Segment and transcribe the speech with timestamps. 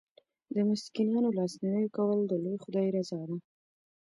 [0.53, 3.37] د مسکینانو لاسنیوی کول د لوی خدای رضا ده.